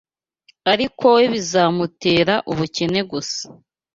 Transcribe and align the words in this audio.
ariko 0.71 1.05
we 1.15 1.23
bizamutera 1.33 2.35
ubukene 2.51 2.99
gusa 3.11 3.45